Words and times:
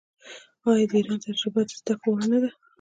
آیا 0.69 0.85
د 0.89 0.93
ایران 0.97 1.19
تجربه 1.25 1.61
د 1.67 1.71
زده 1.79 1.93
کړې 1.99 2.07
وړ 2.11 2.21
نه 2.31 2.37
ده؟ 2.43 2.49